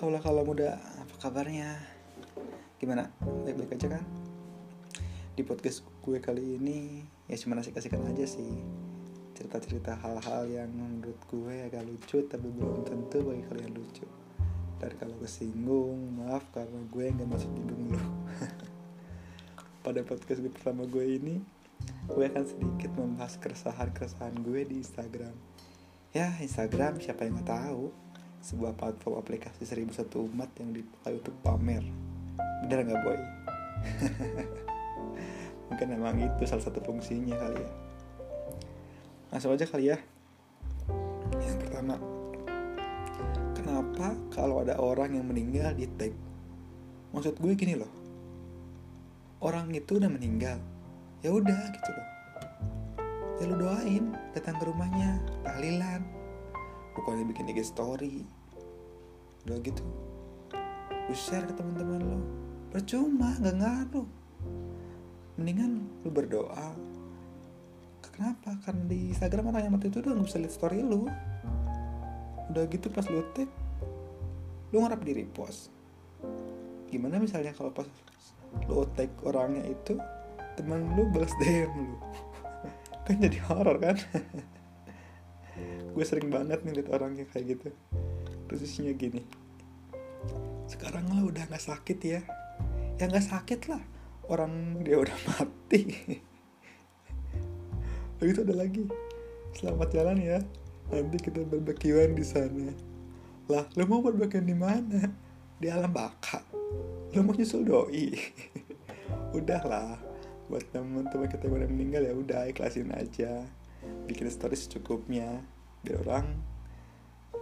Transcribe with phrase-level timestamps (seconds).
[0.00, 0.80] kaulah kalau muda.
[0.80, 1.76] Apa kabarnya?
[2.80, 3.12] Gimana?
[3.20, 4.04] Baik-baik aja kan?
[5.36, 8.64] Di podcast gue kali ini ya cuma asik-asikan aja sih.
[9.36, 14.08] Cerita-cerita hal-hal yang menurut gue agak lucu tapi belum tentu bagi kalian lucu.
[14.80, 18.00] Dan kalau kesinggung maaf karena gue nggak masuk hidung lu.
[19.84, 21.44] Pada podcast gue pertama gue ini
[22.08, 25.36] gue akan sedikit membahas keresahan-keresahan gue di Instagram.
[26.16, 28.09] Ya Instagram siapa yang nggak tahu
[28.40, 31.84] sebuah platform aplikasi seribu satu umat yang dipakai untuk pamer.
[32.64, 33.18] Bener nggak boy?
[35.68, 37.70] Mungkin emang itu salah satu fungsinya kali ya.
[39.30, 39.98] Langsung aja kali ya.
[41.38, 41.94] Yang pertama
[43.54, 46.16] kenapa kalau ada orang yang meninggal di tag?
[47.12, 47.92] Maksud gue gini loh.
[49.40, 50.58] Orang itu udah meninggal.
[51.20, 52.08] Ya udah gitu loh.
[53.40, 56.19] Ya lu doain datang ke rumahnya tahlilan
[57.00, 58.28] bukannya bikin IG story.
[59.48, 59.82] Udah gitu
[61.10, 62.18] lu share ke teman-teman lo
[62.70, 64.08] percuma nggak ngaruh.
[65.34, 66.70] Mendingan lu berdoa.
[68.14, 68.54] Kenapa?
[68.62, 71.10] Karena di Instagram orang yang mati itu udah nggak bisa lihat story lu.
[72.54, 73.50] Udah gitu pas lu tag
[74.70, 75.74] lu ngarap di repost.
[76.86, 77.90] Gimana misalnya kalau pas
[78.70, 79.98] lu tag orangnya itu
[80.54, 81.96] teman lu balas DM lu.
[83.08, 83.96] Kan jadi horor kan
[85.90, 87.68] gue sering banget nih liat orangnya kayak gitu.
[88.46, 89.22] Terus isinya gini.
[90.70, 92.20] Sekarang lo udah nggak sakit ya?
[92.98, 93.82] Ya nggak sakit lah.
[94.30, 95.82] Orang dia udah mati.
[98.22, 98.84] Begitu ada lagi.
[99.56, 100.38] Selamat jalan ya.
[100.90, 102.70] Nanti kita barbekyuan di sana.
[103.50, 105.10] Lah lo mau barbekyuan di mana?
[105.58, 106.42] Di alam baka.
[107.12, 108.14] Lo mau nyusul doi.
[109.38, 110.10] Udahlah
[110.50, 113.46] buat teman-teman kita yang meninggal ya udah ikhlasin aja
[114.08, 115.40] bikin story secukupnya
[115.80, 116.26] biar orang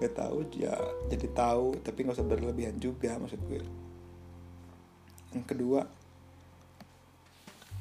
[0.00, 0.72] nggak tahu ya
[1.10, 3.60] jadi tahu tapi nggak usah berlebihan juga maksud gue.
[5.32, 5.80] Yang kedua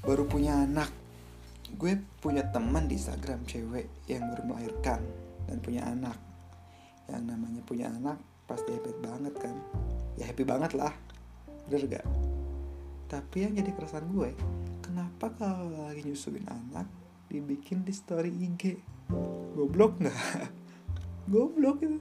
[0.01, 0.90] baru punya anak.
[1.72, 5.00] Gue punya teman di Instagram cewek yang baru melahirkan
[5.47, 6.19] dan punya anak.
[7.07, 9.56] Yang namanya punya anak pasti happy banget kan?
[10.19, 10.91] Ya happy banget lah
[11.72, 12.06] bener gak
[13.07, 14.35] tapi yang jadi keresahan gue
[14.84, 16.84] kenapa kalau lagi nyusuin anak
[17.31, 18.75] dibikin di story IG
[19.56, 20.19] goblok nggak?
[21.31, 22.00] Goblok itu.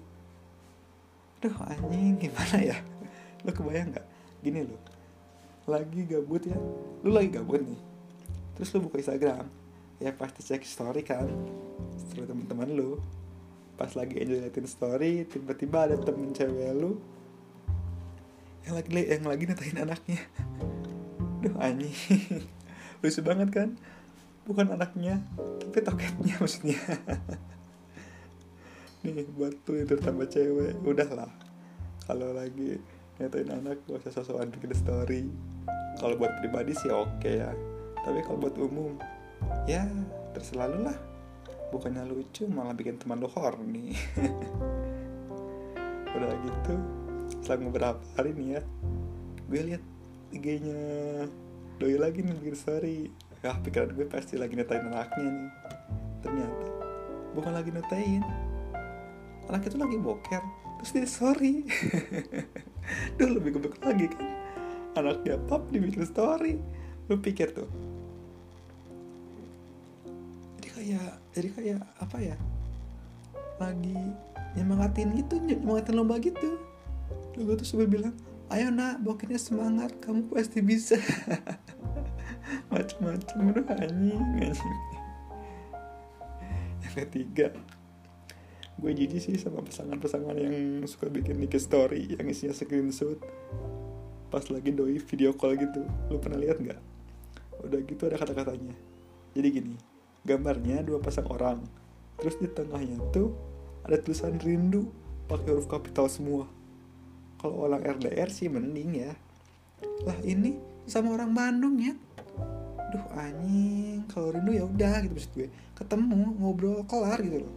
[1.41, 2.77] Duh anjing gimana ya?
[3.47, 4.07] Lo kebayang gak
[4.45, 4.77] Gini lo
[5.69, 6.59] Lagi gabut ya.
[7.05, 7.81] Lo lagi gabut nih.
[8.57, 9.47] Terus lo buka Instagram.
[10.03, 11.31] Ya pasti cek story kan.
[11.97, 13.01] Story teman-teman lo
[13.77, 17.01] Pas lagi enjoy liatin story Tiba-tiba ada temen cewek lo
[18.65, 19.45] Yang lagi yang lagi
[19.79, 20.21] anaknya.
[21.45, 22.45] Duh anjing.
[23.01, 23.69] Lucu banget kan
[24.49, 26.77] Bukan anaknya Tapi toketnya maksudnya.
[29.07, 30.77] Nih buat itu tambah cewek.
[30.85, 31.31] Udahlah.
[32.05, 32.81] Kalau lagi
[33.21, 35.23] nyatain anak gak usah sosokan bikin story.
[36.01, 37.53] Kalau buat pribadi sih oke okay ya.
[38.01, 38.97] Tapi kalau buat umum
[39.69, 39.87] ya
[40.35, 40.99] terserah lu lah.
[41.71, 43.95] Bukannya lucu malah bikin teman lu horny.
[46.17, 46.75] Udah gitu
[47.39, 48.63] selang beberapa hari nih ya
[49.51, 49.85] gue liat
[50.31, 50.79] IG-nya
[51.83, 55.51] doi lagi nih bikin story ah pikiran gue pasti lagi nyatain anaknya nih.
[56.21, 56.67] Ternyata
[57.33, 58.23] bukan lagi nyatain
[59.51, 60.43] anak itu lagi boker.
[60.81, 61.67] Terus dia sorry.
[63.19, 64.25] Duh lebih gebek lagi kan.
[64.95, 66.61] Anaknya pap dibikin story.
[67.11, 67.69] Lu pikir tuh.
[70.57, 72.37] Jadi kayak jadi kayak apa ya?
[73.59, 73.99] Lagi
[74.55, 76.61] nyemangatin gitu nyemangatin lomba gitu.
[77.35, 78.15] Lu gue tuh sampai bilang
[78.55, 79.97] ayo nak bokernya semangat.
[79.99, 80.95] Kamu pasti bisa
[82.71, 84.79] macam-macam udah anjing anjing.
[86.85, 87.49] Yang ketiga
[88.81, 93.21] gue jijik sih sama pasangan-pasangan yang suka bikin nikah story yang isinya screenshot.
[94.33, 96.81] Pas lagi doi video call gitu lu pernah lihat nggak?
[97.67, 98.73] Udah gitu ada kata-katanya.
[99.37, 99.77] Jadi gini
[100.25, 101.65] gambarnya dua pasang orang
[102.21, 103.33] terus di tengahnya tuh
[103.85, 104.93] ada tulisan rindu
[105.29, 106.49] pakai huruf kapital semua.
[107.41, 109.13] Kalau orang RDR sih mending ya.
[110.05, 110.57] Lah ini
[110.89, 111.93] sama orang Bandung ya
[112.91, 115.49] duh anjing kalau rindu ya udah gitu maksud gue.
[115.79, 117.55] Ketemu ngobrol kelar gitu loh.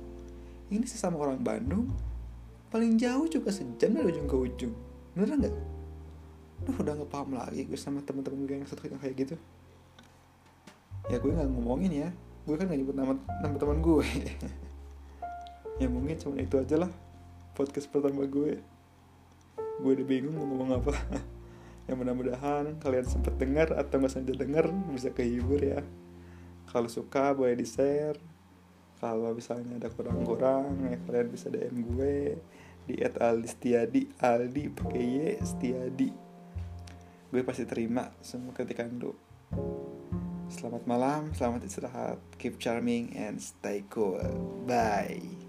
[0.69, 1.89] Ini sesama orang Bandung
[2.73, 4.73] paling jauh juga sejam dari ujung ke ujung.
[5.13, 5.55] Beneran nggak?
[6.63, 9.35] Duh udah nggak paham lagi gue sama temen-temen gue yang satu yang kayak gitu.
[11.09, 12.09] Ya gue nggak ngomongin ya.
[12.45, 14.07] Gue kan nggak nyebut nama nama teman gue.
[15.81, 16.91] Ya mungkin cuma itu aja lah
[17.57, 18.61] podcast pertama gue.
[19.81, 20.93] Gue udah bingung mau ngomong apa
[21.87, 25.83] yang mudah-mudahan kalian sempat dengar atau nggak sengaja dengar bisa kehibur ya.
[26.69, 28.33] Kalau suka boleh di share
[29.03, 32.39] kalau misalnya ada kurang-kurang ya kalian bisa DM gue
[32.87, 36.09] di at Aldi Setiadi Aldi pakai Y Setiadi
[37.33, 39.11] gue pasti terima semua kritikan lu.
[40.47, 42.21] Selamat malam selamat istirahat.
[42.39, 44.23] Keep charming and stay cool.
[44.63, 45.42] Bye.